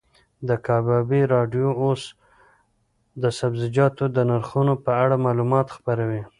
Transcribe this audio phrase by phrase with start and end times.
[0.47, 2.01] د کبابي راډیو اوس
[3.21, 6.21] د سبزیجاتو د نرخونو په اړه معلومات خپروي.